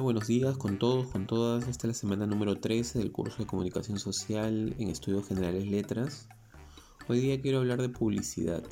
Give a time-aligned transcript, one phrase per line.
[0.00, 1.66] Buenos días con todos, con todas.
[1.66, 6.28] Esta es la semana número 13 del curso de Comunicación Social en Estudios Generales Letras.
[7.08, 8.62] Hoy día quiero hablar de publicidad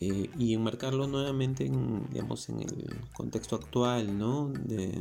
[0.00, 4.48] eh, y enmarcarlo nuevamente en, digamos, en el contexto actual, ¿no?
[4.50, 5.00] De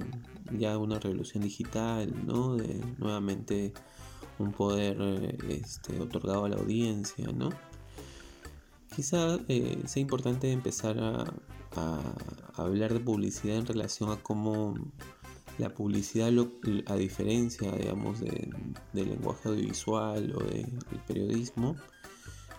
[0.58, 2.56] ya una revolución digital, ¿no?
[2.56, 3.74] De nuevamente
[4.40, 7.50] un poder eh, este, otorgado a la audiencia, ¿no?
[8.96, 11.26] Quizá eh, sea importante empezar a,
[12.56, 14.76] hablar de publicidad en relación a cómo
[15.58, 16.30] la publicidad,
[16.88, 18.54] a diferencia, digamos, del
[18.94, 20.68] lenguaje audiovisual o del
[21.08, 21.78] periodismo,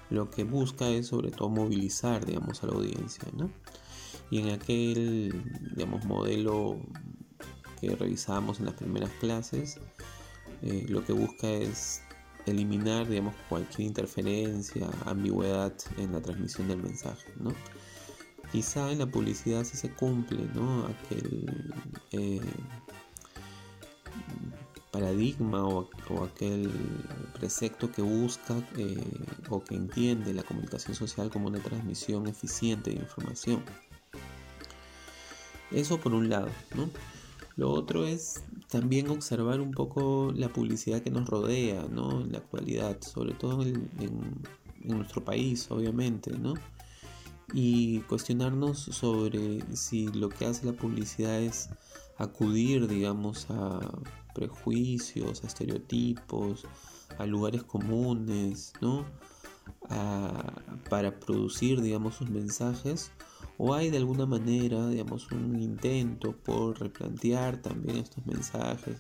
[0.09, 3.51] lo que busca es sobre todo movilizar, digamos, a la audiencia, ¿no?
[4.31, 5.43] Y en aquel,
[5.77, 6.81] digamos, modelo
[7.81, 9.79] que revisábamos en las primeras clases,
[10.63, 12.01] eh, lo que busca es
[12.47, 17.53] eliminar, digamos, cualquier interferencia, ambigüedad en la transmisión del mensaje, ¿no?
[18.51, 20.87] Quizá en la publicidad sí se cumple, ¿no?
[20.87, 21.75] Aquel
[22.13, 22.41] eh,
[24.91, 25.89] paradigma o,
[26.23, 26.71] aquel
[27.33, 29.03] precepto que busca eh,
[29.49, 33.65] o que entiende la comunicación social como una transmisión eficiente de información.
[35.71, 36.91] Eso por un lado, ¿no?
[37.57, 42.23] Lo otro es también observar un poco la publicidad que nos rodea, ¿no?
[42.23, 43.91] En la actualidad, sobre todo en,
[44.85, 46.55] nuestro país, obviamente, ¿no?
[47.55, 51.69] Y cuestionarnos sobre si lo que hace la publicidad es
[52.19, 53.79] acudir, digamos, a
[54.35, 56.65] prejuicios, a estereotipos,
[57.19, 59.05] a lugares comunes, ¿no?
[60.89, 63.13] para producir, digamos, sus mensajes
[63.65, 68.97] o hay de alguna manera, digamos, un intento por replantear también estos mensajes,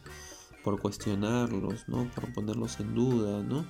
[0.62, 2.08] por cuestionarlos, ¿no?
[2.14, 3.66] Por ponerlos en duda, ¿no?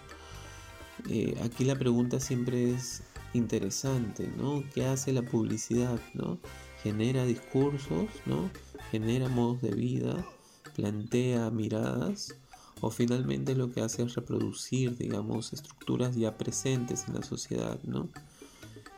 [1.08, 4.62] Eh, aquí la pregunta siempre es interesante, ¿no?
[4.74, 6.38] ¿Qué hace la publicidad, ¿no?
[6.82, 8.50] Genera discursos, ¿no?
[8.90, 10.26] Genera modos de vida,
[10.76, 12.34] plantea miradas,
[12.82, 18.10] o finalmente lo que hace es reproducir, digamos, estructuras ya presentes en la sociedad, ¿no?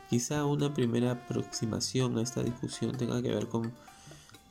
[0.09, 3.73] Quizá una primera aproximación a esta discusión tenga que ver con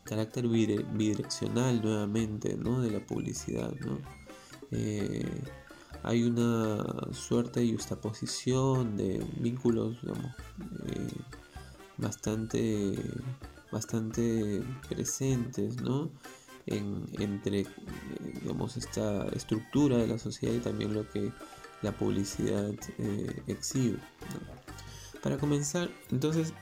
[0.04, 2.81] carácter bidireccional nuevamente ¿no?
[2.81, 3.72] de la publicidad.
[4.70, 5.43] Eh,
[6.03, 10.26] hay una suerte de justaposición de vínculos digamos,
[10.88, 11.12] eh,
[11.97, 12.94] bastante,
[13.72, 16.10] bastante presentes ¿no?
[16.66, 17.66] En, entre
[18.43, 21.31] digamos, esta estructura de la sociedad y también lo que
[21.82, 23.98] la publicidad eh, exhibe.
[25.25, 26.53] Para comenzar, entonces,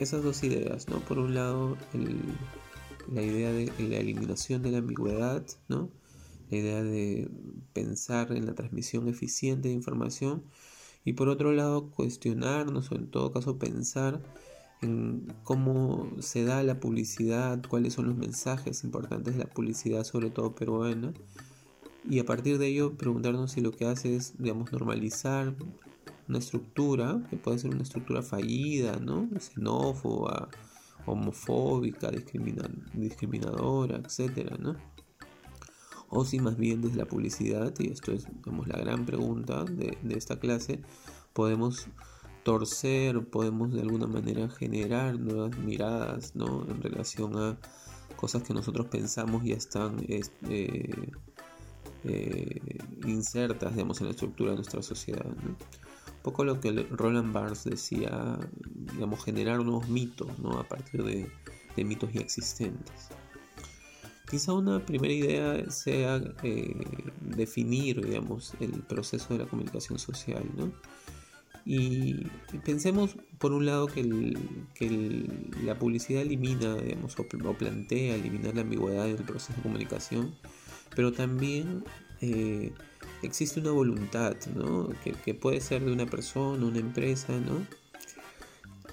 [0.00, 1.00] esas dos ideas, ¿no?
[1.00, 1.76] Por un lado,
[3.12, 5.90] la idea de la eliminación de la ambigüedad, ¿no?
[6.50, 7.30] La idea de
[7.74, 10.44] pensar en la transmisión eficiente de información
[11.04, 14.22] y por otro lado cuestionarnos o en todo caso pensar
[14.80, 20.30] en cómo se da la publicidad, cuáles son los mensajes importantes de la publicidad, sobre
[20.30, 21.12] todo peruana,
[22.08, 25.54] y a partir de ello preguntarnos si lo que hace es, digamos, normalizar
[26.28, 29.28] una estructura, que puede ser una estructura fallida, ¿no?
[29.38, 30.48] xenófoba,
[31.06, 34.76] homofóbica, discriminadora, etcétera, ¿no?
[36.08, 38.26] O si más bien desde la publicidad, y esto es
[38.66, 40.80] la gran pregunta de, esta clase,
[41.32, 41.88] podemos
[42.44, 46.64] torcer, podemos de alguna manera generar nuevas miradas ¿no?
[46.68, 47.58] en relación a
[48.14, 51.10] cosas que nosotros pensamos ya están este,
[52.04, 52.60] eh,
[53.04, 55.26] insertas digamos, en la estructura de nuestra sociedad.
[55.26, 55.56] ¿no?
[56.26, 58.36] Poco lo que Roland Barthes decía,
[58.92, 60.58] digamos, generar nuevos mitos, ¿no?
[60.58, 61.30] A partir de,
[61.84, 63.10] mitos ya existentes.
[64.28, 66.74] Quizá una primera idea sea eh,
[67.20, 70.72] definir, digamos, el proceso de la comunicación social, ¿no?
[71.64, 72.26] Y
[72.64, 74.02] pensemos, por un lado, que,
[75.62, 80.34] la publicidad elimina, digamos, o, plantea eliminar la ambigüedad del proceso de comunicación,
[80.96, 81.84] pero también
[82.20, 82.72] eh,
[83.22, 84.90] existe una voluntad, ¿no?
[85.02, 87.66] Que, puede ser de una persona, una empresa, ¿no?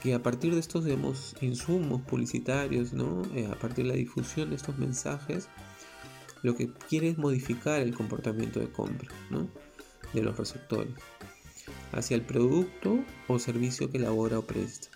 [0.02, 3.24] Que a partir de estos, digamos, insumos publicitarios, ¿no?
[3.36, 5.48] Eh, a partir de la difusión de estos mensajes,
[6.42, 9.48] lo que quiere es modificar el comportamiento de compra, ¿no?
[10.14, 10.94] De los receptores
[11.92, 14.90] hacia el producto o servicio que elabora o presta.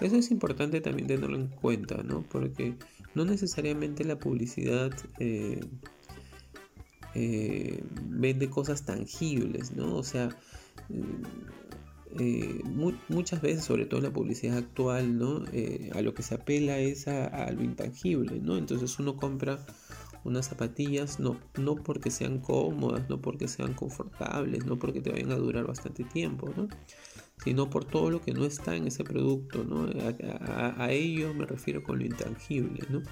[0.00, 2.22] Eso es importante también tenerlo en cuenta, ¿no?
[2.22, 2.74] Porque
[3.14, 5.60] no necesariamente la publicidad eh,
[7.14, 9.96] eh, vende cosas tangibles, ¿no?
[9.96, 10.28] O sea,
[12.18, 12.62] eh,
[13.08, 15.44] muchas veces, sobre todo en la publicidad actual, ¿no?
[15.52, 18.56] Eh, a lo que se apela es a, lo intangible, ¿no?
[18.56, 19.64] Entonces uno compra
[20.22, 25.32] unas zapatillas no, no porque sean cómodas, no porque sean confortables, no porque te vayan
[25.32, 26.68] a durar bastante tiempo, ¿no?
[27.42, 29.88] sino por todo lo que no está en ese producto, ¿no?
[30.42, 33.02] A, a ello me refiero con lo intangible, ¿no?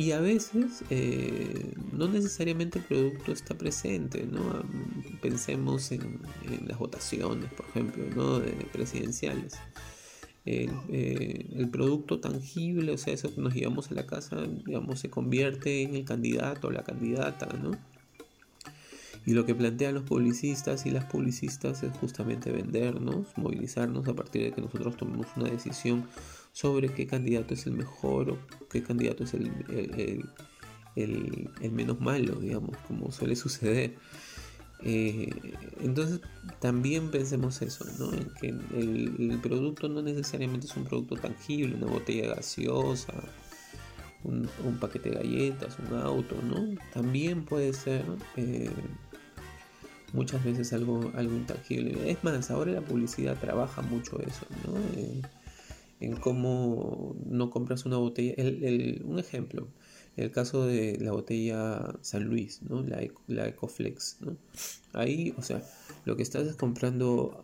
[0.00, 4.64] Y a veces eh, no necesariamente el producto está presente, ¿no?
[5.20, 6.22] Pensemos en,
[6.66, 8.38] las votaciones, por ejemplo, ¿no?
[8.38, 9.58] De presidenciales.
[10.46, 15.00] El, eh, el, producto tangible, o sea, eso que nos llevamos a la casa, digamos,
[15.00, 17.72] se convierte en el candidato o la candidata, ¿no?
[19.26, 24.44] Y lo que plantean los publicistas y las publicistas es justamente vendernos, movilizarnos a partir
[24.44, 26.06] de que nosotros tomemos una decisión
[26.52, 28.38] sobre qué candidato es el mejor o
[28.68, 30.24] qué candidato es el,
[30.96, 33.96] el, menos malo, digamos, como suele suceder.
[34.82, 35.30] Eh,
[35.80, 36.20] entonces
[36.58, 38.12] también pensemos eso, ¿no?
[38.14, 43.12] En que el, producto no necesariamente es un producto tangible, una botella gaseosa,
[44.24, 44.48] un,
[44.80, 46.76] paquete de galletas, un auto, ¿no?
[46.92, 48.04] También puede ser
[48.36, 48.70] eh,
[50.12, 52.10] muchas veces algo, algo intangible.
[52.10, 54.78] Es más, ahora la publicidad trabaja mucho eso, ¿no?
[54.96, 55.20] Eh,
[56.00, 58.34] en cómo no compras una botella.
[58.36, 59.68] El, un ejemplo,
[60.16, 62.82] el caso de la botella San Luis, ¿no?
[62.82, 64.36] La, la Ecoflex, ¿no?
[64.92, 65.62] Ahí, o sea,
[66.04, 67.42] lo que estás es comprando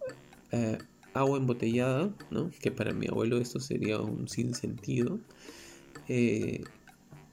[0.53, 0.79] eh,
[1.15, 2.51] agua embotellada, ¿no?
[2.61, 5.19] Que para mi abuelo esto sería un sinsentido.
[6.09, 6.65] Eh,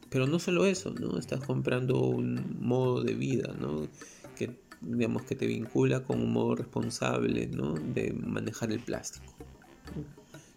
[0.10, 1.18] pero no solo eso, ¿no?
[1.18, 3.88] Estás comprando un modo de vida, ¿no?
[4.36, 7.74] Que digamos que te vincula con un modo responsable ¿no?
[7.74, 9.34] de manejar el plástico.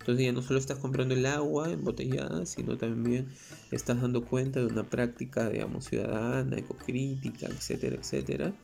[0.06, 3.26] Entonces ya no solo estás comprando el agua embotellada, sino también
[3.73, 8.55] estás dando cuenta de una práctica, digamos, ciudadana, ecocrítica, etcétera, etcétera,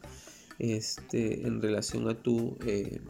[0.61, 3.01] este, en relación a tu, eh,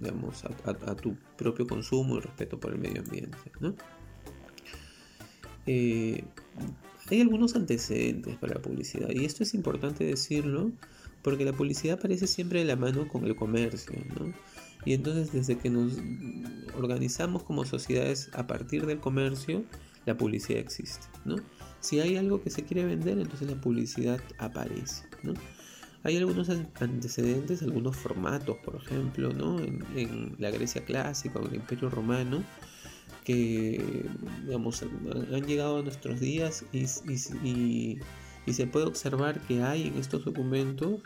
[0.00, 3.76] digamos, a, tu propio consumo y respeto por el medio ambiente, ¿no?
[5.66, 6.24] Eh,
[7.08, 10.72] hay algunos antecedentes para la publicidad y esto es importante decirlo
[11.22, 14.34] porque la publicidad aparece siempre de la mano con el comercio, ¿no?
[14.84, 15.92] Y entonces desde que nos
[16.76, 19.64] organizamos como sociedades a partir del comercio,
[20.06, 21.36] la publicidad existe, ¿no?
[21.80, 25.34] Si hay algo que se quiere vender, entonces la publicidad aparece, ¿no?
[26.02, 29.58] Hay algunos antecedentes, algunos formatos, por ejemplo, ¿no?
[29.58, 32.44] En, la Grecia clásica o en el Imperio Romano,
[33.24, 34.06] que
[34.44, 36.86] digamos, han llegado a nuestros días y,
[38.52, 41.00] se puede observar que hay en estos documentos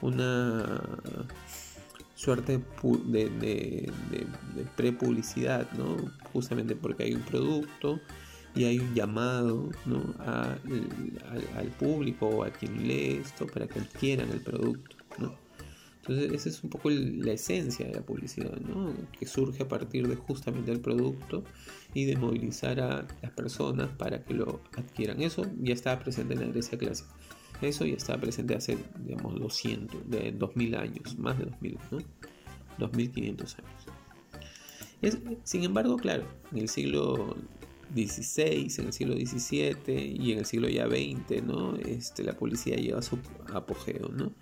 [0.00, 0.80] una
[2.20, 2.60] suerte
[3.06, 3.88] de, de,
[4.76, 5.96] pre-publicidad, ¿no?
[6.34, 7.98] justamente porque hay un producto
[8.54, 9.70] y hay un llamado
[10.18, 14.96] al, público o a quien lee esto para que adquieran el producto.
[15.18, 15.34] ¿no?
[16.02, 18.92] Entonces esa es un poco la esencia de la publicidad, ¿no?
[19.18, 21.42] que surge a partir de justamente el producto
[21.94, 25.22] y de movilizar a las personas para que lo adquieran.
[25.22, 27.08] Eso ya estaba presente en la Grecia clásica.
[27.62, 31.98] Eso ya estaba presente hace, digamos, 200, de 2000 años, más de 2000, ¿no?
[32.78, 35.26] 2500 años.
[35.44, 37.36] sin embargo, claro, en el siglo
[37.94, 41.76] XVI, en el siglo XVII y en el siglo ya XX, ¿no?
[41.76, 43.18] Este, la policía lleva su
[43.52, 44.32] apogeo, ¿no?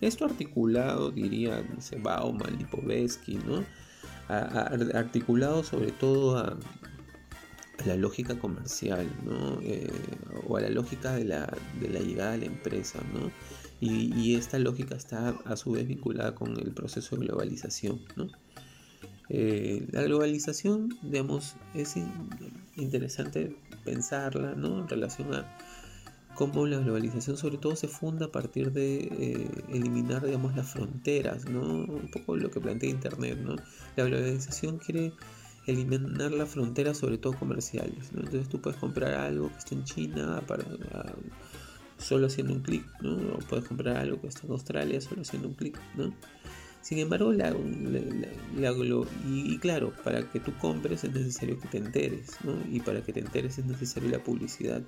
[0.00, 3.64] Esto articulado, diría, no sé, Bauman, Lipovetsky, ¿no?
[4.28, 6.58] articulado sobre todo a,
[7.84, 9.60] la lógica comercial, ¿no?
[9.62, 9.90] Eh,
[10.46, 13.30] o a la lógica de la, de la llegada a la empresa, ¿no?
[13.80, 18.28] Y, y, esta lógica está a su vez vinculada con el proceso de globalización, ¿no?
[19.28, 21.94] Eh, la globalización, digamos, es
[22.76, 24.80] interesante pensarla ¿no?
[24.80, 25.58] en relación a
[26.34, 31.46] cómo la globalización sobre todo se funda a partir de eh, eliminar digamos, las fronteras,
[31.46, 31.60] ¿no?
[31.62, 33.38] un poco lo que plantea Internet.
[33.38, 33.56] ¿no?
[33.96, 35.12] La globalización quiere
[35.66, 38.10] eliminar las fronteras sobre todo comerciales.
[38.14, 40.64] Entonces tú puedes comprar algo que está en China para,
[41.98, 43.16] solo haciendo un clic, ¿no?
[43.34, 45.78] o puedes comprar algo que está en Australia solo haciendo un clic.
[45.96, 46.12] ¿no?
[46.86, 47.52] Sin embargo, la,
[49.26, 52.54] y, claro, para que tú compres es necesario que te enteres, ¿no?
[52.70, 54.82] Y para que te enteres es necesario la publicidad.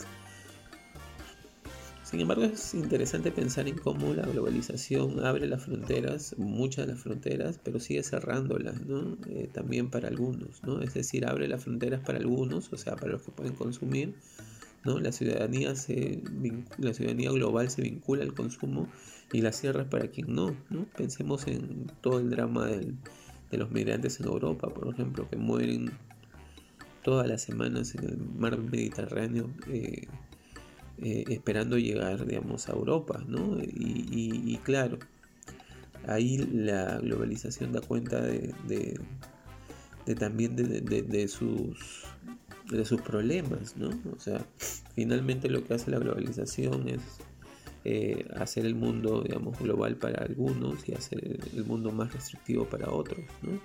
[2.09, 7.03] Sin embargo, es interesante pensar en cómo la globalización abre las fronteras, muchas de las
[7.03, 9.19] fronteras, pero sigue cerrándolas, ¿no?
[9.27, 10.81] Eh, también para algunos, ¿no?
[10.81, 14.15] Es decir, abre las fronteras para algunos, o sea, para los que pueden consumir,
[14.85, 14.99] ¿no?
[15.01, 16.23] La ciudadanía, se,
[16.79, 18.89] la global se vincula al consumo
[19.31, 20.87] y la cierra para quien no, ¿no?
[20.97, 25.91] Pensemos en todo el drama de los migrantes en Europa, por ejemplo, que mueren
[27.03, 30.07] todas las semanas en el mar Mediterráneo eh,
[31.03, 33.59] eh, esperando llegar, digamos, a Europa, ¿no?
[33.63, 34.99] Y, claro,
[36.07, 38.99] ahí la globalización da cuenta de,
[40.19, 42.05] también de, sus
[42.71, 43.91] de sus problemas, ¿no?
[44.15, 44.45] O sea,
[44.95, 47.01] finalmente lo que hace la globalización es
[47.85, 52.91] eh, hacer el mundo, digamos, global para algunos y hacer el mundo más restrictivo para
[52.91, 53.61] otros, ¿no?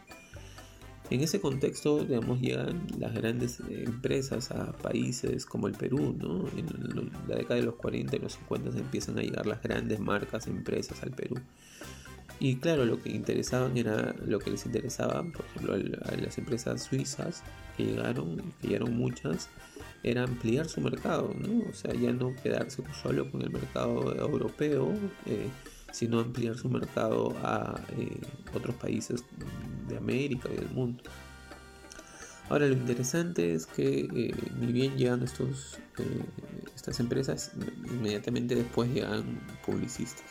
[1.10, 6.48] En ese contexto, digamos, llegan las grandes empresas a países como el Perú, ¿no?
[6.58, 10.48] En la década de los 40 y los 50 empiezan a llegar las grandes marcas,
[10.48, 11.36] empresas al Perú.
[12.40, 16.84] Y claro, lo que interesaban era lo que les interesaba, por ejemplo, a las empresas
[16.84, 17.44] suizas
[17.78, 19.50] que llegaron, que llegaron muchas,
[20.04, 21.70] era ampliar su mercado, ¿no?
[21.70, 24.92] O sea, ya no quedarse solo con el mercado europeo,
[25.26, 25.48] eh,
[25.94, 28.20] sino ampliar su mercado a eh,
[28.54, 29.24] otros países
[29.88, 31.02] de América y del mundo.
[32.50, 35.78] Ahora lo interesante es que eh, ni bien llegan estos,
[36.76, 37.54] estas empresas,
[37.90, 40.26] inmediatamente después llegan publicistas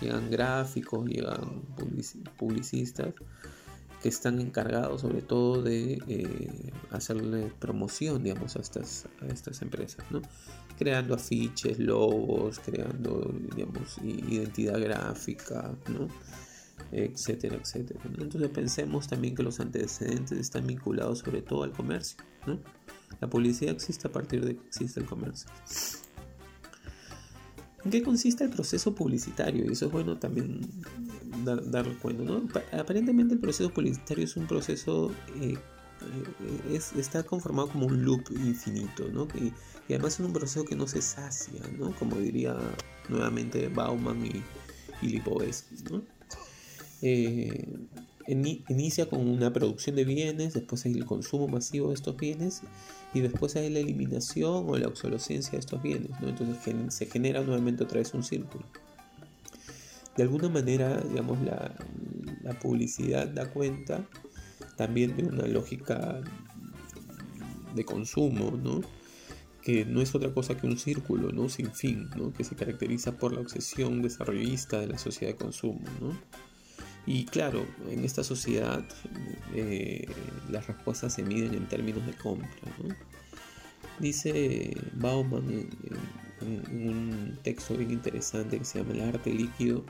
[0.00, 1.62] llegan gráficos, llegan
[2.36, 3.14] publicistas
[4.02, 10.04] que están encargados sobre todo de eh, hacerle promoción, digamos, a estas, a estas empresas,
[10.10, 10.22] ¿no?
[10.78, 16.08] Creando afiches, logos, creando, digamos, identidad gráfica, ¿no?
[16.92, 18.00] etcétera, etcétera.
[18.18, 22.60] Entonces pensemos también que los antecedentes están vinculados sobre todo al comercio, ¿no?
[23.20, 25.48] La publicidad existe a partir de que existe el comercio.
[27.84, 29.64] ¿En qué consiste el proceso publicitario?
[29.64, 30.60] Y eso es bueno también
[31.44, 32.24] dar, darle cuenta.
[32.24, 32.48] ¿no?
[32.72, 35.56] Aparentemente el proceso publicitario es un proceso, eh,
[36.70, 39.28] eh, está conformado como un loop infinito, ¿no?
[39.34, 39.52] y,
[39.88, 41.92] además es un proceso que no se sacia, ¿no?
[41.92, 42.56] como diría
[43.08, 44.42] nuevamente Bauman y,
[45.02, 45.76] y Lipovetsky.
[45.90, 46.02] ¿no?
[47.02, 47.68] Eh,
[48.28, 52.62] inicia con una producción de bienes, después hay el consumo masivo de estos bienes
[53.14, 56.10] y después hay la eliminación o la obsolescencia de estos bienes.
[56.20, 56.28] ¿no?
[56.28, 58.64] Entonces se genera nuevamente otra vez un círculo.
[60.16, 61.74] De alguna manera, digamos, la,
[62.62, 64.06] publicidad da cuenta
[64.76, 66.20] también de una lógica
[67.74, 68.80] de consumo, ¿no?
[69.62, 71.48] que no es otra cosa que un círculo ¿no?
[71.48, 72.32] sin fin, ¿no?
[72.32, 75.82] que se caracteriza por la obsesión desarrollista de la sociedad de consumo.
[76.00, 76.16] ¿no?
[77.06, 78.84] Y claro, en esta sociedad
[79.54, 80.06] eh,
[80.50, 82.48] las respuestas se miden en términos de compra.
[84.00, 85.68] Dice Bauman en,
[86.40, 89.84] un texto bien interesante que se llama El arte líquido,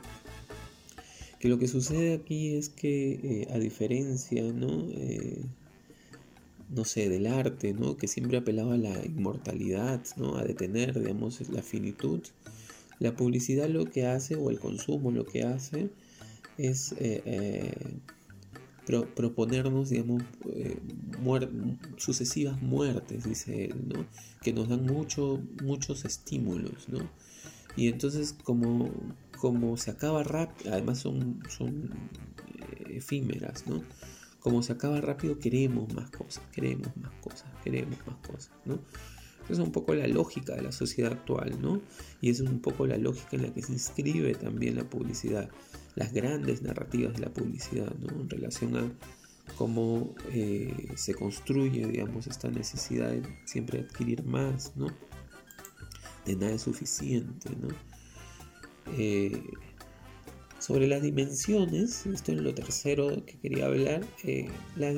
[1.39, 4.87] que lo que sucede aquí es que eh, a diferencia, ¿no?
[4.91, 5.43] Eh,
[6.69, 7.97] no sé, del arte, ¿no?
[7.97, 10.37] Que siempre apelaba a la inmortalidad, ¿no?
[10.37, 12.21] A detener, digamos, la finitud.
[12.99, 15.89] La publicidad lo que hace, o el consumo lo que hace,
[16.57, 17.99] es eh, eh,
[19.15, 20.23] proponernos, digamos,
[20.53, 20.79] eh,
[21.97, 24.05] sucesivas muertes, dice él, ¿no?
[24.41, 27.09] que nos dan mucho, muchos estímulos, ¿no?
[27.75, 28.89] Y entonces como,
[29.37, 31.91] como se acaba rápido, además son, son
[32.89, 33.83] efímeras, ¿no?
[34.39, 38.79] Como se acaba rápido, queremos más cosas, queremos más cosas, queremos más cosas, ¿no?
[39.49, 41.81] es un poco la lógica de la sociedad actual, ¿no?
[42.21, 45.49] Y es un poco la lógica en la que se inscribe también la publicidad
[45.97, 48.21] las grandes narrativas de la publicidad, ¿no?
[48.21, 48.91] En relación a
[49.57, 54.87] cómo eh, se construye, digamos, esta necesidad de siempre adquirir más, ¿no?
[56.23, 57.69] De nada es suficiente, ¿no?
[58.95, 59.41] Eh,
[60.59, 64.93] sobre las dimensiones, esto es lo tercero que quería hablar, eh, la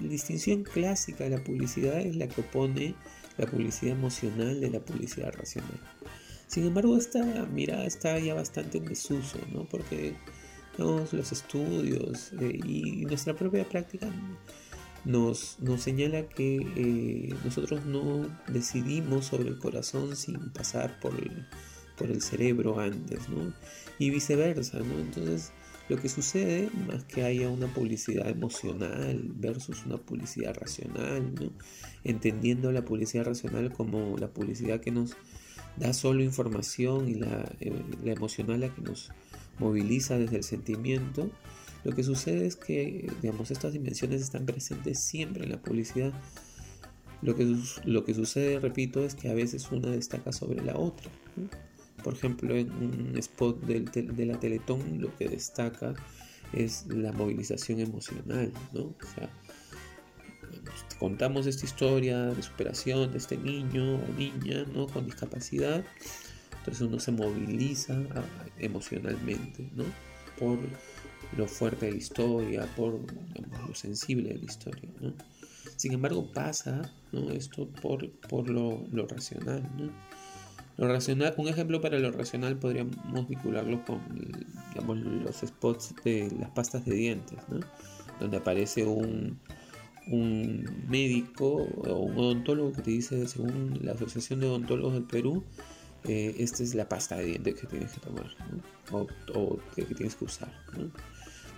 [0.00, 2.96] distinción clásica de la publicidad es la que opone
[3.38, 5.80] la publicidad emocional de la publicidad racional.
[6.48, 9.68] Sin embargo, esta mirada está ya bastante en desuso, ¿no?
[9.68, 10.16] Porque
[10.80, 14.08] los estudios eh, y nuestra propia práctica
[15.04, 21.46] nos, nos señala que eh, nosotros no decidimos sobre el corazón sin pasar por el,
[21.96, 23.52] por el cerebro antes, ¿no?
[23.98, 24.98] Y viceversa, ¿no?
[24.98, 25.52] Entonces,
[25.88, 31.52] lo que sucede, más que haya una publicidad emocional versus una publicidad racional, ¿no?
[32.04, 35.16] Entendiendo la publicidad racional como la publicidad que nos
[35.76, 37.72] da solo información y la, eh,
[38.04, 39.10] la emocional la que nos
[39.60, 41.30] moviliza desde el sentimiento,
[41.84, 46.12] lo que sucede es que digamos, estas dimensiones están presentes siempre en la publicidad.
[47.22, 51.10] Lo que, sucede, repito, es que a veces una destaca sobre la otra.
[52.02, 55.94] Por ejemplo, en un spot de la Teletón lo que destaca
[56.54, 58.52] es la movilización emocional.
[60.98, 65.84] contamos esta historia de superación de este niño o niña con discapacidad
[66.60, 68.22] entonces uno se moviliza ah,
[68.58, 69.84] emocionalmente, ¿no?
[70.38, 70.58] Por
[71.36, 73.00] lo fuerte de la historia, por
[73.66, 75.14] lo sensible de la historia, ¿no?
[75.76, 77.30] Sin embargo, pasa ¿no?
[77.30, 79.90] esto por, por lo, racional, ¿no?
[80.76, 84.00] Lo racional, un ejemplo para lo racional podríamos vincularlo con
[84.70, 87.60] digamos, los spots de las pastas de dientes, ¿no?
[88.18, 89.38] donde aparece un,
[90.08, 95.44] un médico o un odontólogo que te dice, según la Asociación de Odontólogos del Perú,
[96.04, 98.26] eh, esta es la pasta de dientes que tienes que tomar
[98.92, 100.52] o, que, tienes que usar.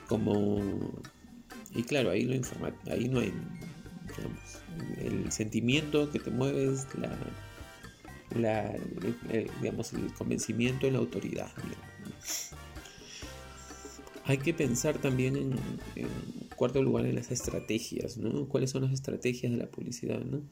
[0.08, 0.92] Como
[1.74, 3.32] Y claro, ahí, lo informa ahí no hay,
[4.98, 7.16] el sentimiento que te mueve es la,
[8.38, 8.76] la
[9.60, 11.50] digamos, el convencimiento de la autoridad.
[14.24, 16.08] Hay que pensar también en,
[16.56, 18.46] cuarto lugar en las estrategias, ¿no?
[18.48, 20.42] ¿Cuáles son las estrategias de la publicidad, ¿no?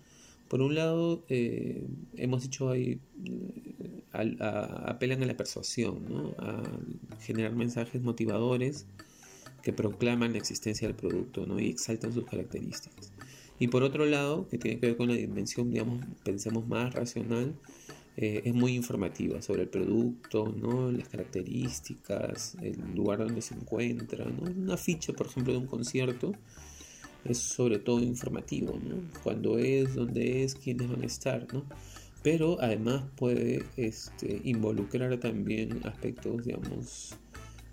[0.51, 6.35] Por un lado, eh, hemos dicho ahí, eh, apelan a la persuasión, ¿no?
[6.39, 6.61] a
[7.21, 8.85] generar mensajes motivadores
[9.63, 11.61] que proclaman la existencia del producto ¿no?
[11.61, 13.13] y exaltan sus características.
[13.61, 17.55] Y por otro lado, que tiene que ver con la dimensión, digamos, pensemos más racional,
[18.17, 20.91] eh, es muy informativa sobre el producto, ¿no?
[20.91, 24.25] las características, el lugar donde se encuentra.
[24.25, 24.51] ¿no?
[24.51, 26.33] Una ficha, por ejemplo, de un concierto
[27.25, 28.97] es sobre todo informativo, ¿no?
[29.23, 31.47] cuándo es, dónde es, quiénes van a estar.
[31.53, 31.65] ¿no?
[32.23, 37.17] Pero además puede este, involucrar también aspectos, digamos,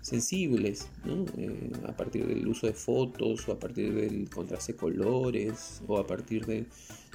[0.00, 1.26] sensibles, ¿no?
[1.36, 5.98] Eh, a partir del uso de fotos o a partir del contraste de colores o
[5.98, 6.66] a partir de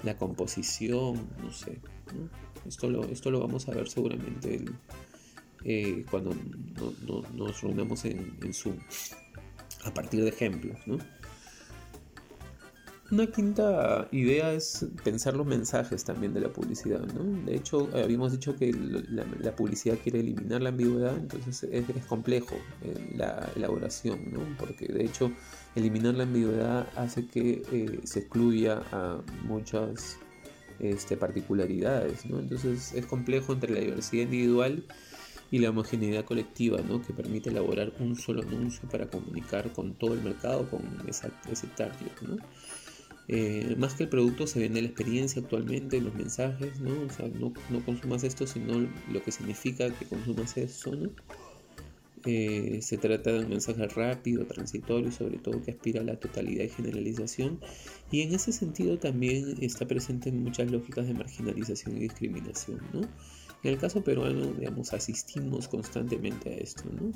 [0.04, 1.80] la composición, no sé.
[2.68, 4.64] Esto, lo, esto lo vamos a ver seguramente
[5.66, 6.36] eh, cuando
[7.34, 8.78] nos reunamos en, en, Zoom,
[9.86, 10.78] a partir de ejemplos.
[10.86, 11.00] ¿no?
[13.14, 17.46] Una quinta idea es pensar los mensajes también de la publicidad, ¿no?
[17.46, 23.14] De hecho, habíamos dicho que la, publicidad quiere eliminar la ambigüedad, entonces es, complejo eh,
[23.16, 24.40] la elaboración, ¿no?
[24.58, 25.32] Porque de hecho,
[25.76, 30.18] eliminar la ambigüedad hace que eh, se excluya a muchas
[30.80, 32.40] este, particularidades, ¿no?
[32.40, 34.86] Entonces es complejo entre la diversidad individual
[35.52, 37.00] y la homogeneidad colectiva, ¿no?
[37.04, 42.10] Que permite elaborar un solo anuncio para comunicar con todo el mercado, con ese target,
[42.28, 42.38] ¿no?
[43.28, 46.92] Eh, más que el producto se vende la experiencia actualmente, los mensajes, ¿no?
[47.06, 47.54] O sea, no,
[47.86, 51.10] consumas esto, sino lo que significa que consumas eso, ¿no?
[52.26, 56.64] Eh, se trata de un mensaje rápido, transitorio, sobre todo que aspira a la totalidad
[56.64, 57.60] y generalización.
[58.12, 63.02] Y en ese sentido también está presente en muchas lógicas de marginalización y discriminación, ¿no?
[63.64, 67.12] En el caso peruano, digamos, asistimos constantemente a esto, ¿no?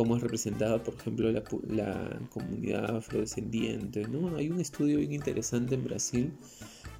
[0.00, 4.08] Cómo es representada, por ejemplo, la, la, comunidad afrodescendiente.
[4.08, 4.34] ¿no?
[4.34, 6.32] Hay un estudio bien interesante en Brasil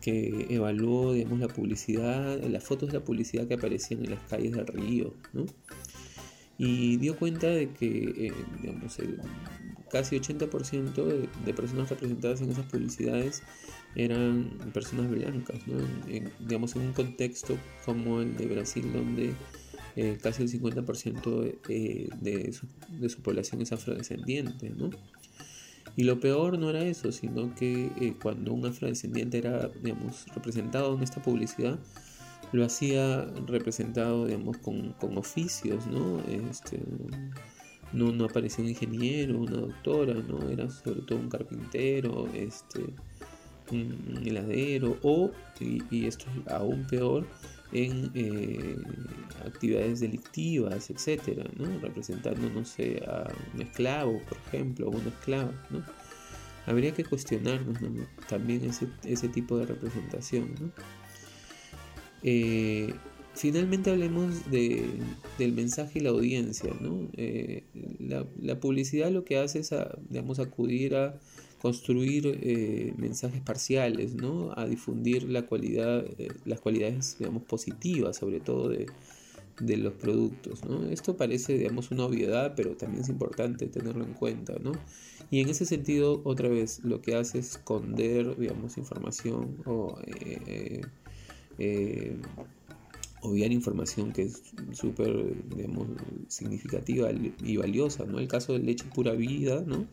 [0.03, 4.53] que evaluó digamos, la publicidad, las fotos de la publicidad que aparecían en las calles
[4.53, 5.15] de Río.
[5.33, 5.47] ¿no?
[6.59, 9.19] Y dio cuenta de que eh, digamos, el,
[9.91, 13.43] casi 80% de, de, personas representadas en esas publicidades
[13.95, 15.79] eran personas blancas, ¿no?
[16.39, 19.33] digamos en un contexto como el de Brasil donde
[19.97, 24.91] eh, casi el 50% eh, de, su, población es afrodescendiente, ¿no?
[25.97, 30.97] Y lo peor no era eso, sino que eh, cuando un afrodescendiente era, digamos, representado
[30.97, 31.79] en esta publicidad,
[32.53, 36.21] lo hacía representado, digamos, con, con oficios, ¿no?
[36.29, 36.81] Este,
[37.93, 40.49] no, no aparecía un ingeniero, una doctora, ¿no?
[40.49, 42.85] Era sobre todo un carpintero, este,
[43.73, 47.27] un heladero, o, y, y esto es aún peor,
[47.73, 48.77] en eh,
[49.47, 51.79] actividades delictivas, etcétera, ¿no?
[51.81, 55.53] representando, no sé, a un esclavo, por ejemplo, o una esclava.
[55.71, 55.83] ¿no?
[56.67, 57.79] Habría que cuestionarnos
[58.29, 60.55] también ese, ese, tipo de representación.
[60.61, 60.73] ¿no?
[62.23, 62.93] Eh,
[63.35, 64.87] finalmente hablemos de,
[65.39, 66.73] del mensaje y la audiencia.
[66.81, 67.09] ¿no?
[67.17, 67.65] Eh,
[67.99, 69.75] la, publicidad lo que hace es,
[70.09, 71.19] digamos, acudir a
[71.61, 74.53] construir eh, mensajes parciales, ¿no?
[74.57, 78.87] a difundir la eh, las cualidades digamos, positivas, sobre todo de,
[79.77, 80.63] los productos.
[80.91, 84.55] Esto parece digamos, una obviedad, pero también es importante tenerlo en cuenta.
[84.59, 84.73] ¿no?
[85.31, 89.99] Y en ese sentido, otra vez, lo que hace es esconder digamos, información o
[91.59, 92.17] eh,
[93.21, 94.43] obviar información que es
[94.73, 95.35] súper
[96.29, 97.11] significativa
[97.45, 98.07] y valiosa.
[98.07, 98.19] ¿no?
[98.19, 99.87] El caso de leche pura vida, ¿no?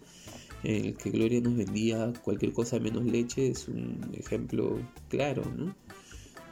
[0.64, 5.76] En el que Gloria nos vendía cualquier cosa menos leche es un ejemplo claro, ¿no?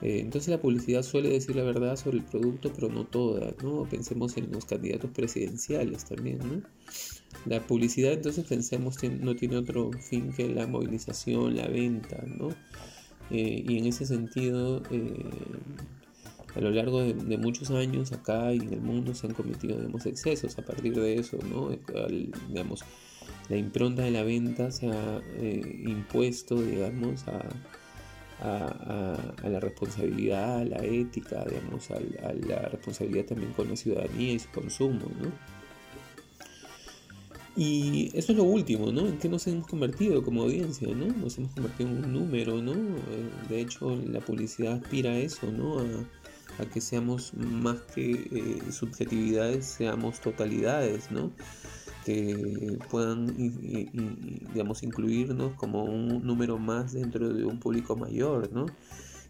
[0.02, 3.88] Eh, entonces la publicidad suele decir la verdad sobre el producto, pero no toda, ¿no?
[3.90, 6.62] Pensemos en los candidatos presidenciales también, ¿no?
[7.46, 12.50] La publicidad entonces pensemos no tiene otro fin que la movilización, la venta, ¿no?
[13.32, 15.30] Eh, y en ese sentido, eh,
[16.56, 20.06] a lo largo de, muchos años acá y en el mundo se han cometido digamos,
[20.06, 21.70] excesos a partir de eso, ¿no?
[22.48, 22.84] digamos,
[23.50, 27.44] la impronta de la venta se ha eh, impuesto, digamos, a,
[28.42, 32.00] la responsabilidad, a la ética, digamos, a,
[32.48, 35.32] la responsabilidad también con la ciudadanía y su consumo, ¿no?
[37.58, 39.08] Y eso es lo último, ¿no?
[39.08, 41.08] ¿En qué nos hemos convertido como audiencia, ¿no?
[41.08, 42.74] Nos hemos convertido en un número, ¿no?
[42.74, 45.80] Eh, de hecho, la publicidad aspira a eso, ¿no?
[45.80, 51.32] A, que seamos más que eh, subjetividades, seamos totalidades, ¿no?
[52.06, 53.36] Que puedan
[54.54, 58.68] digamos, incluirnos como un número más dentro de un público mayor, ¿no?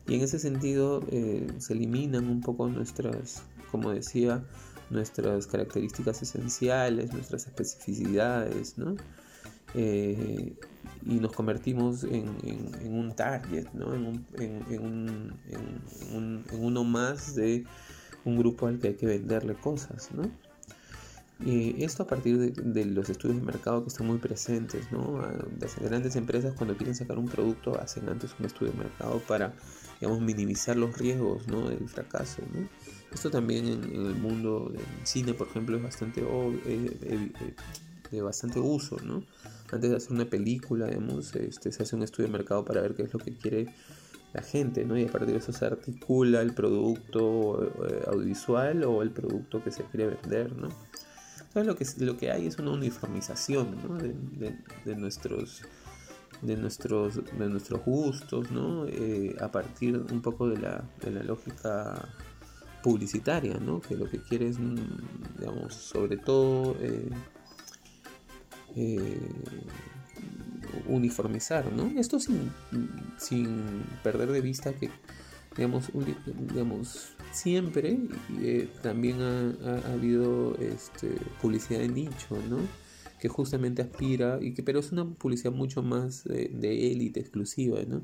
[0.08, 4.44] Y en ese sentido eh, se eliminan un poco nuestras, como decía,
[4.90, 8.96] nuestras características esenciales, nuestras especificidades, ¿no?
[9.74, 10.54] Eh,
[11.06, 12.30] y nos convertimos en,
[12.86, 13.94] un target, ¿no?
[13.94, 15.34] en, un,
[16.12, 17.66] en, uno más de
[18.26, 20.10] un grupo al que hay que venderle cosas.
[20.14, 20.24] ¿no?
[21.44, 24.92] Y esto a partir de, los estudios de mercado que están muy presentes.
[24.92, 25.22] ¿no?
[25.60, 29.54] Las grandes empresas cuando quieren sacar un producto hacen antes un estudio de mercado para
[30.00, 31.70] digamos, minimizar los riesgos ¿no?
[31.70, 32.42] del fracaso.
[32.54, 32.68] ¿no?
[33.14, 37.32] Esto también en, el mundo del cine, por ejemplo, es bastante, eh, eh,
[38.12, 38.98] de bastante uso.
[39.04, 39.24] ¿no?
[39.72, 42.96] Antes de hacer una película, digamos, este, se hace un estudio de mercado para ver
[42.96, 43.74] qué es lo que quiere
[44.36, 44.98] la gente, ¿no?
[44.98, 49.72] Y a partir de eso se articula el producto eh, audiovisual o el producto que
[49.72, 50.68] se quiere vender, ¿no?
[51.64, 53.78] Lo que, lo que hay es una uniformización,
[54.38, 55.62] de, nuestros
[56.42, 58.48] de nuestros, de nuestros gustos.
[58.90, 62.10] Eh, a partir un poco de la, de la lógica
[62.84, 63.58] publicitaria.
[63.88, 67.10] Que lo que quiere es, mm, sobre todo eh,
[68.76, 69.20] eh,
[70.88, 71.66] uniformizar.
[71.96, 72.52] Esto sin,
[73.18, 74.90] sin perder de vista que,
[75.56, 75.90] digamos,
[76.50, 78.00] digamos siempre
[78.82, 81.10] también ha, habido este,
[81.42, 82.58] publicidad de nicho, ¿no?
[83.20, 88.02] que justamente aspira, y que, pero es una publicidad mucho más de élite exclusiva, ¿no?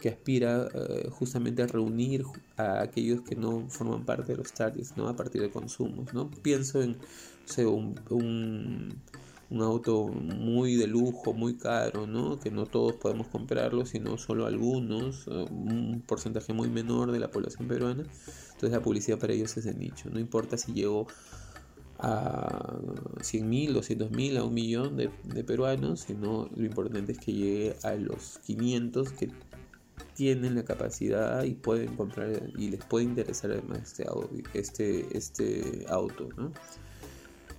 [0.00, 2.24] que aspira eh, justamente a reunir
[2.56, 5.08] a aquellos que no forman parte de los targets, ¿no?
[5.08, 6.12] a partir de consumos.
[6.12, 6.30] ¿no?
[6.30, 6.98] Pienso en
[7.58, 9.02] un, un,
[9.50, 12.38] auto muy de lujo, muy caro, ¿no?
[12.38, 17.30] que no todos podemos comprarlo, sino solo algunos, eh, un porcentaje muy menor de la
[17.30, 18.02] población peruana.
[18.02, 21.06] Entonces la publicidad para ellos es de nicho, no importa si llego
[21.98, 22.74] a
[23.20, 25.08] 100.000, 200.000, a un millón de,
[25.44, 29.30] peruanos, sino lo importante es que llegue a los 500 que
[30.14, 33.94] tienen la capacidad y pueden comprar y les puede interesar además
[34.52, 36.28] este, este, este auto.
[36.36, 36.52] ¿no?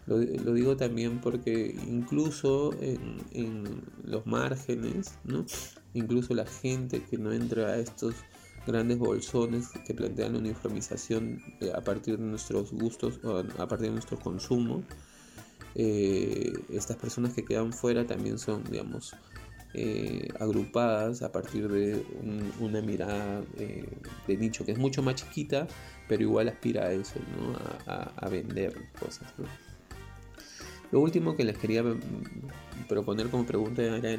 [0.07, 5.45] Lo, digo también porque incluso en, los márgenes, ¿no?
[5.93, 8.15] incluso la gente que no entra a estos
[8.65, 13.87] grandes bolsones que plantean la uniformización eh, a partir de nuestros gustos o a partir
[13.87, 14.83] de nuestro consumo.
[15.75, 19.13] Eh, estas personas que quedan fuera también son, digamos,
[19.73, 22.03] eh, agrupadas a partir de
[22.59, 25.67] una mirada de nicho que es mucho más chiquita,
[26.07, 27.19] pero igual aspira a eso,
[27.85, 29.33] a, vender cosas.
[30.91, 31.83] Lo último que les quería
[32.87, 34.17] proponer como pregunta era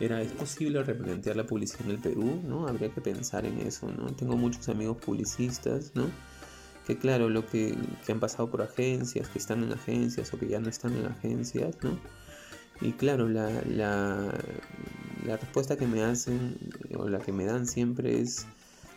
[0.00, 2.40] era, ¿es posible replantear la publicidad en el Perú?
[2.46, 2.66] ¿no?
[2.66, 4.06] Habría que pensar en eso, ¿no?
[4.06, 6.10] Tengo muchos amigos publicistas, ¿no?
[6.86, 7.76] Que claro, lo que,
[8.08, 11.76] han pasado por agencias, que están en agencias o que ya no están en agencias,
[11.82, 11.98] ¿no?
[12.80, 14.34] Y claro, la, la,
[15.24, 16.56] la respuesta que me hacen
[16.96, 18.46] o la que me dan siempre es,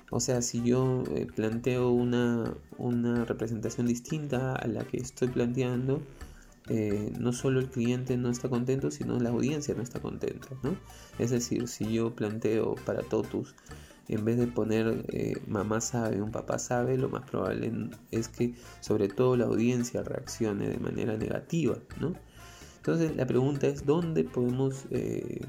[0.09, 6.01] o sea, si yo eh, planteo una, una representación distinta a la que estoy planteando,
[6.69, 10.49] eh, no solo el cliente no está contento, sino la audiencia no está contenta.
[10.63, 10.75] ¿no?
[11.17, 13.55] Es decir, si yo planteo para Totus,
[14.09, 17.71] en vez de poner eh, mamá sabe, un papá sabe, lo más probable
[18.11, 21.77] es que sobre todo la audiencia reaccione de manera negativa.
[21.99, 22.13] ¿no?
[22.77, 24.85] Entonces la pregunta es, ¿dónde podemos...
[24.91, 25.41] Eh,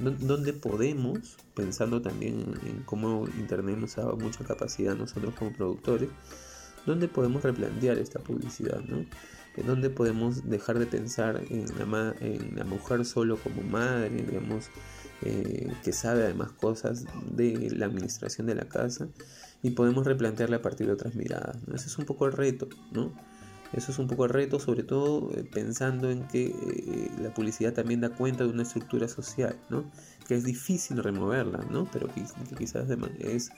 [0.00, 6.08] ¿Dónde podemos, pensando también en cómo Internet nos da mucha capacidad nosotros como productores,
[6.86, 8.80] dónde podemos replantear esta publicidad?
[8.80, 9.04] ¿no?
[9.56, 11.66] En donde podemos dejar de pensar en
[12.56, 14.70] la, mujer solo como madre, digamos,
[15.22, 19.08] eh, que sabe además cosas de la administración de la casa
[19.62, 21.56] y podemos replantearla a partir de otras miradas.
[21.66, 21.76] ¿no?
[21.76, 23.12] Ese es un poco el reto, ¿no?
[23.72, 27.72] Eso es un poco el reto, sobre todo eh, pensando en que eh, la publicidad
[27.72, 29.90] también da cuenta de una estructura social, ¿no?
[30.28, 31.88] Que es difícil removerla, ¿no?
[31.90, 32.22] Pero que,
[32.58, 32.86] quizás
[33.18, 33.50] es,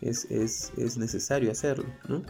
[0.00, 2.22] es, es necesario hacerlo, ¿no?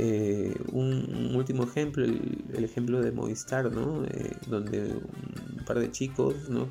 [0.00, 4.04] Eh, un, último ejemplo, el, ejemplo de Movistar, ¿no?
[4.04, 6.68] Eh, donde un par de chicos ¿no?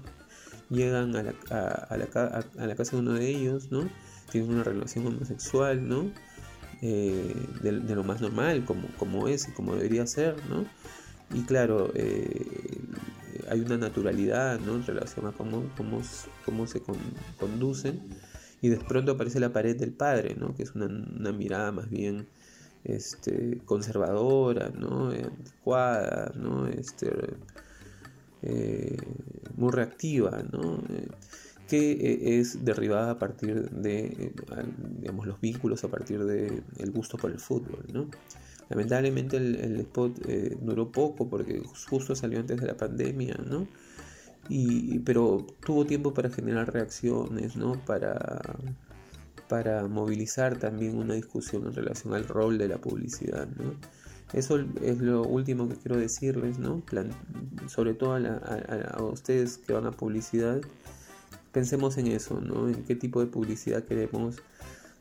[0.70, 3.90] llegan a la, a, a la, casa de uno de ellos, ¿no?
[4.32, 6.10] tienen una relación homosexual, ¿no?
[6.82, 10.66] Eh, de, lo más normal, como, como es y como debería ser, ¿no?
[11.34, 11.92] y claro,
[13.50, 14.76] hay una naturalidad ¿no?
[14.76, 16.02] en relación a cómo, cómo,
[16.46, 16.82] cómo se
[17.38, 18.00] conducen
[18.62, 20.56] y de pronto aparece la pared del padre, ¿no?
[20.56, 22.28] que es una mirada más bien
[22.84, 25.10] este, conservadora, ¿no?
[25.10, 26.68] adecuada, ¿no?
[26.68, 27.12] Este,
[28.44, 28.98] eh,
[29.56, 30.78] muy reactiva, ¿no?
[30.90, 31.08] Eh,
[31.68, 34.32] que eh, es derribada a partir de
[35.00, 37.84] digamos, los vínculos, a partir del el gusto por el fútbol.
[37.92, 38.10] ¿no?
[38.70, 40.20] Lamentablemente el, spot
[40.62, 43.68] duró poco porque justo salió antes de la pandemia, ¿no?
[44.50, 47.74] Y, pero tuvo tiempo para generar reacciones, ¿no?
[47.86, 48.40] Para,
[49.48, 53.76] para movilizar también una discusión en relación al rol de la publicidad, ¿no?
[54.34, 56.84] Eso es lo último que quiero decirles, ¿no?
[57.68, 60.60] sobre todo a, a, ustedes que van a publicidad,
[61.54, 62.68] pensemos en eso, ¿no?
[62.68, 64.36] En qué tipo de publicidad queremos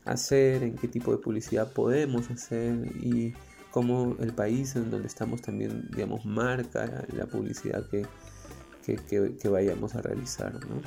[0.05, 3.35] hacer, en qué tipo de publicidad podemos hacer y
[3.73, 8.07] cómo el país en donde estamos también, digamos, marca la publicidad que,
[8.85, 10.81] que, vayamos a realizar, ¿no?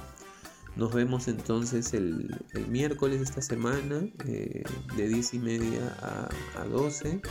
[0.75, 2.35] Nos vemos entonces el,
[2.67, 4.63] miércoles de esta semana, eh,
[4.95, 6.29] de 10 y media a,
[6.61, 7.21] a 12.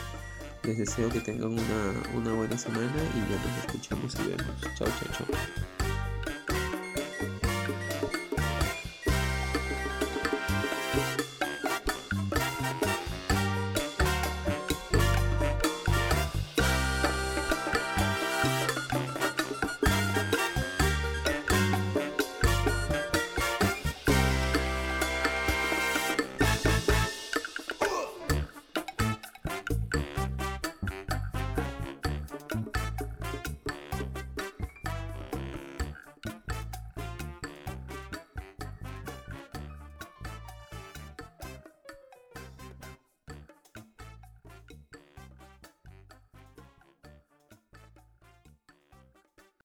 [0.64, 4.60] Les deseo que tengan una, una buena semana y ya nos escuchamos y vemos.
[4.76, 5.26] Chao, chao.